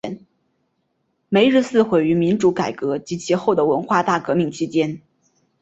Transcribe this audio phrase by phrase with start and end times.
[1.29, 4.99] 梅日寺毁于民主改革及其后的文化大革命期间。